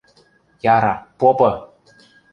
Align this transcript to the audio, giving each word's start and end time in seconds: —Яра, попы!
—Яра, 0.75 0.95
попы! 1.19 1.51